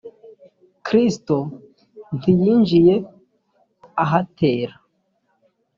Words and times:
kristo 0.85 1.37
ntiyinjiye 2.17 2.95
ahatera. 4.03 4.75